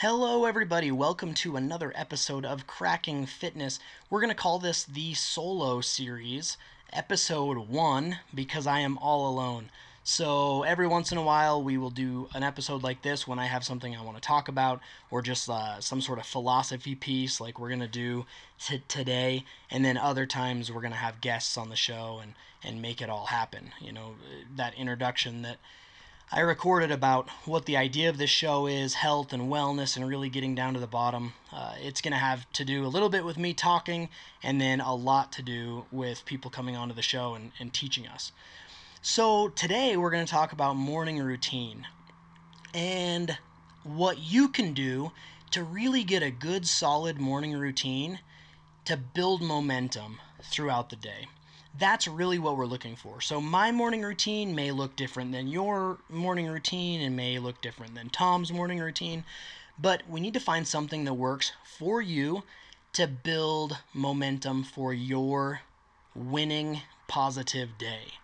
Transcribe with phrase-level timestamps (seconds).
[0.00, 0.92] Hello, everybody.
[0.92, 3.80] Welcome to another episode of Cracking Fitness.
[4.08, 6.56] We're going to call this the solo series,
[6.92, 9.70] episode one, because I am all alone.
[10.04, 13.46] So, every once in a while, we will do an episode like this when I
[13.46, 14.80] have something I want to talk about,
[15.10, 18.24] or just uh, some sort of philosophy piece like we're going to do
[18.60, 19.42] t- today.
[19.68, 23.02] And then other times, we're going to have guests on the show and, and make
[23.02, 23.72] it all happen.
[23.80, 24.14] You know,
[24.54, 25.56] that introduction that
[26.30, 30.28] I recorded about what the idea of this show is health and wellness and really
[30.28, 31.32] getting down to the bottom.
[31.50, 34.10] Uh, it's going to have to do a little bit with me talking
[34.42, 38.06] and then a lot to do with people coming onto the show and, and teaching
[38.06, 38.32] us.
[39.00, 41.86] So, today we're going to talk about morning routine
[42.74, 43.38] and
[43.82, 45.12] what you can do
[45.52, 48.18] to really get a good, solid morning routine
[48.84, 51.28] to build momentum throughout the day
[51.76, 53.20] that's really what we're looking for.
[53.20, 57.94] So my morning routine may look different than your morning routine and may look different
[57.94, 59.24] than Tom's morning routine,
[59.78, 62.42] but we need to find something that works for you
[62.94, 65.60] to build momentum for your
[66.14, 68.14] winning positive day.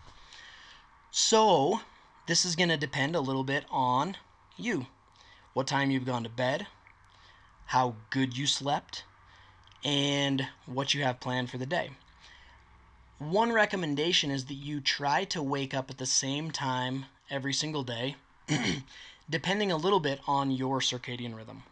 [1.11, 1.81] So,
[2.27, 4.17] this is going to depend a little bit on
[4.57, 4.87] you.
[5.53, 6.67] What time you've gone to bed,
[7.67, 9.05] how good you slept,
[9.85, 11.91] and what you have planned for the day.
[13.19, 17.85] One recommendation is that you try to wake up at the same time every single
[17.85, 18.17] day,
[19.31, 21.63] depending a little bit on your circadian rhythm.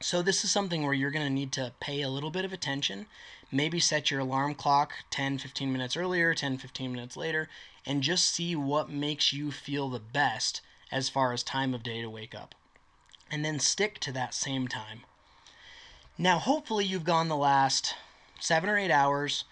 [0.00, 2.52] So, this is something where you're going to need to pay a little bit of
[2.52, 3.06] attention.
[3.52, 7.48] Maybe set your alarm clock 10 15 minutes earlier, 10 15 minutes later,
[7.86, 12.02] and just see what makes you feel the best as far as time of day
[12.02, 12.52] to wake up.
[13.30, 15.02] And then stick to that same time.
[16.18, 17.94] Now, hopefully, you've gone the last
[18.40, 19.44] seven or eight hours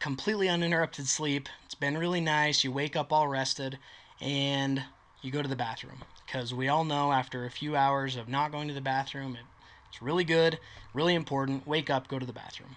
[0.00, 1.48] completely uninterrupted sleep.
[1.66, 2.64] It's been really nice.
[2.64, 3.78] You wake up all rested
[4.20, 4.82] and
[5.22, 6.02] you go to the bathroom.
[6.26, 9.44] Because we all know after a few hours of not going to the bathroom, it,
[9.88, 10.58] it's really good,
[10.94, 11.66] really important.
[11.66, 12.76] Wake up, go to the bathroom.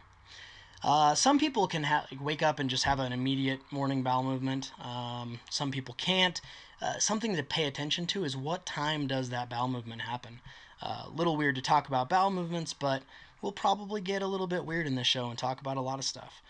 [0.84, 4.74] Uh, some people can ha- wake up and just have an immediate morning bowel movement.
[4.84, 6.42] Um, some people can't.
[6.82, 10.42] Uh, something to pay attention to is what time does that bowel movement happen.
[10.82, 13.04] A uh, little weird to talk about bowel movements, but
[13.42, 16.00] we'll probably get a little bit weird in this show and talk about a lot
[16.00, 16.42] of stuff.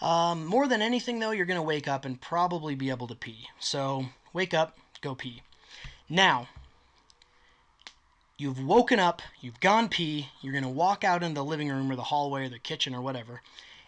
[0.00, 3.14] Um, more than anything, though, you're going to wake up and probably be able to
[3.14, 3.48] pee.
[3.58, 5.42] So wake up, go pee.
[6.08, 6.48] Now,
[8.36, 11.90] you've woken up, you've gone pee, you're going to walk out in the living room
[11.90, 13.42] or the hallway or the kitchen or whatever,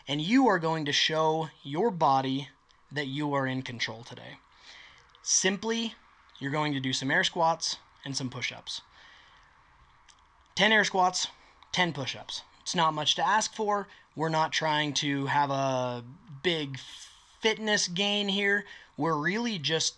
[0.08, 2.48] and you are going to show your body
[2.90, 4.38] that you are in control today.
[5.22, 5.94] Simply,
[6.40, 8.82] you're going to do some air squats and some push ups.
[10.56, 11.28] 10 air squats,
[11.72, 12.42] 10 push ups.
[12.70, 13.88] It's not much to ask for.
[14.14, 16.04] We're not trying to have a
[16.44, 16.78] big
[17.40, 18.64] fitness gain here.
[18.96, 19.96] We're really just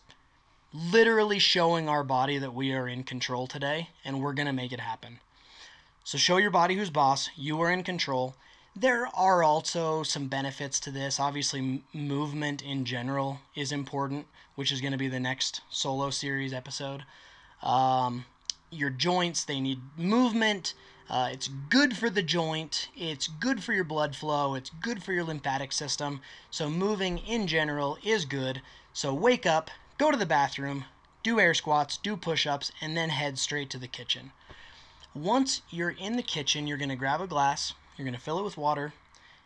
[0.72, 4.72] literally showing our body that we are in control today and we're going to make
[4.72, 5.20] it happen.
[6.02, 7.28] So show your body who's boss.
[7.36, 8.36] You are in control.
[8.74, 11.20] There are also some benefits to this.
[11.20, 16.54] Obviously, movement in general is important, which is going to be the next solo series
[16.54, 17.04] episode.
[17.62, 18.24] Um,
[18.70, 20.72] your joints, they need movement.
[21.10, 25.12] Uh, it's good for the joint, it's good for your blood flow, it's good for
[25.12, 26.20] your lymphatic system.
[26.50, 28.62] So, moving in general is good.
[28.92, 30.84] So, wake up, go to the bathroom,
[31.22, 34.32] do air squats, do push ups, and then head straight to the kitchen.
[35.14, 38.38] Once you're in the kitchen, you're going to grab a glass, you're going to fill
[38.38, 38.92] it with water,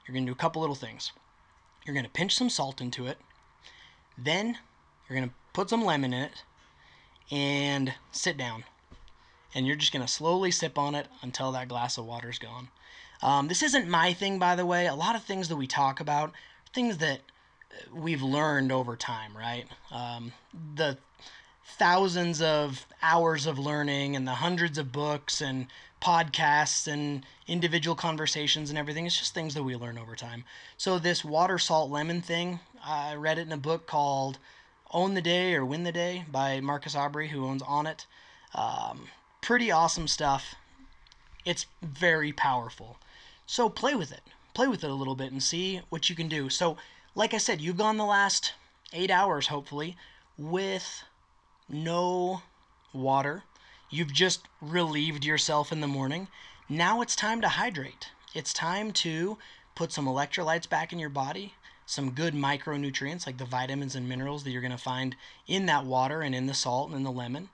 [0.06, 1.12] you're going to do a couple little things.
[1.84, 3.18] You're going to pinch some salt into it,
[4.16, 4.58] then
[5.08, 6.44] you're going to put some lemon in it,
[7.30, 8.64] and sit down
[9.54, 12.38] and you're just going to slowly sip on it until that glass of water is
[12.38, 12.68] gone.
[13.22, 14.86] Um, this isn't my thing, by the way.
[14.86, 16.32] A lot of things that we talk about
[16.76, 17.20] things that
[17.72, 19.64] uh, we've learned over time, right?
[19.90, 20.32] Um,
[20.74, 20.98] the
[21.64, 25.66] thousands of hours of learning and the hundreds of books and
[26.02, 29.06] podcasts and individual conversations and everything.
[29.06, 30.44] It's just things that we learn over time.
[30.76, 34.38] So, this water, salt, lemon thing, I read it in a book called
[34.92, 38.04] Own the Day or Win the Day by Marcus Aubrey, who owns Onnit.
[38.54, 39.08] Um,
[39.46, 40.56] pretty awesome stuff.
[41.44, 42.98] It's very powerful.
[43.46, 44.22] So play with it.
[44.54, 46.50] Play with it a little bit and see what you can do.
[46.50, 46.78] So,
[47.14, 48.54] like I said, you've gone the last
[48.92, 49.96] eight hours, hopefully,
[50.36, 51.04] with
[51.68, 52.42] no
[52.92, 53.44] water.
[53.88, 56.26] You've just relieved yourself in the morning.
[56.68, 58.10] Now it's time to hydrate.
[58.34, 59.38] It's time to
[59.76, 61.54] put some electrolytes back in your body,
[61.86, 65.14] some good micronutrients like the vitamins and minerals that you're going to find
[65.46, 67.48] in that water and in the salt and in the lemon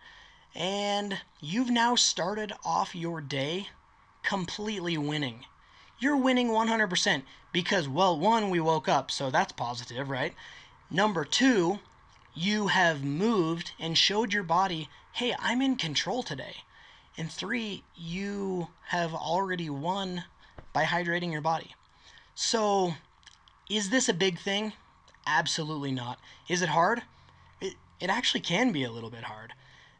[0.54, 3.68] and you've now started off your day
[4.22, 5.46] completely winning.
[5.98, 7.22] You're winning 100%
[7.52, 10.34] because, well, one, we woke up, so that's positive, right?
[10.90, 11.78] Number two,
[12.34, 16.56] you have moved and showed your body, hey, I'm in control today.
[17.16, 20.24] And three, you have already won
[20.72, 21.74] by hydrating your body.
[22.34, 22.94] So,
[23.68, 24.72] is this a big thing?
[25.26, 26.18] Absolutely not.
[26.48, 27.02] Is it hard?
[27.60, 29.52] It, it actually can be a little bit hard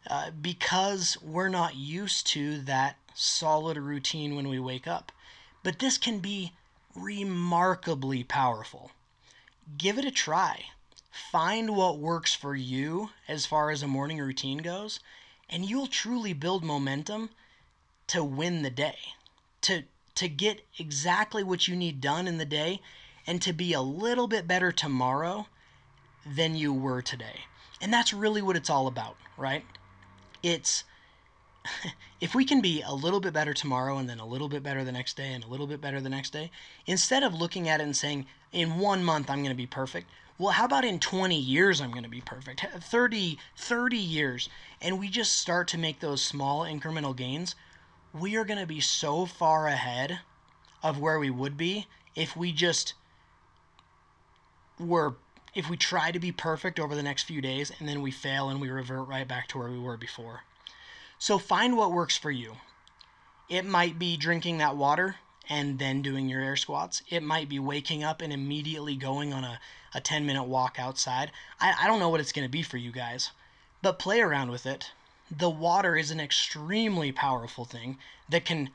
[0.09, 5.13] uh, because we're not used to that solid routine when we wake up.
[5.63, 6.53] But this can be
[6.95, 8.91] remarkably powerful.
[9.79, 10.65] Give it a try.
[11.11, 15.01] Find what works for you as far as a morning routine goes,
[15.49, 17.31] and you'll truly build momentum
[18.09, 18.99] to win the day.
[19.63, 19.85] To
[20.15, 22.81] to get exactly what you need done in the day
[23.27, 25.47] and to be a little bit better tomorrow
[26.27, 27.41] than you were today.
[27.81, 29.65] And that's really what it's all about, right?
[30.43, 30.85] It's
[32.21, 34.85] if we can be a little bit better tomorrow and then a little bit better
[34.85, 36.51] the next day and a little bit better the next day,
[36.87, 40.09] instead of looking at it and saying, in one month I'm going to be perfect,
[40.39, 42.67] well, how about in 20 years I'm going to be perfect?
[42.81, 44.49] 30, 30 years.
[44.81, 47.55] And we just start to make those small incremental gains.
[48.13, 50.21] We are going to be so far ahead
[50.83, 51.87] of where we would be
[52.17, 52.95] if we just
[54.79, 55.15] were
[55.55, 58.49] if we try to be perfect over the next few days and then we fail
[58.49, 60.45] and we revert right back to where we were before.
[61.19, 62.57] So find what works for you.
[63.49, 65.17] It might be drinking that water
[65.49, 67.03] and then doing your air squats.
[67.11, 69.61] It might be waking up and immediately going on a,
[69.95, 71.31] a 10 minute walk outside.
[71.61, 73.31] I, I don't know what it's going to be for you guys,
[73.83, 74.93] but play around with it.
[75.31, 78.71] The water is an extremely powerful thing that can,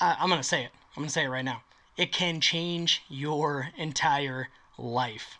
[0.00, 0.70] uh, I'm going to say it.
[0.96, 1.62] I'm going to say it right now.
[1.96, 4.48] It can change your entire
[4.78, 5.38] life.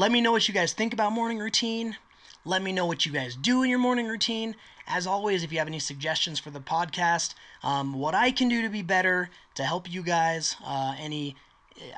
[0.00, 1.94] Let me know what you guys think about morning routine.
[2.46, 4.56] Let me know what you guys do in your morning routine.
[4.86, 8.62] As always, if you have any suggestions for the podcast, um, what I can do
[8.62, 11.36] to be better to help you guys, uh, any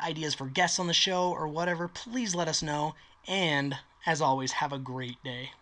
[0.04, 2.96] ideas for guests on the show or whatever, please let us know.
[3.28, 5.52] And as always, have a great day.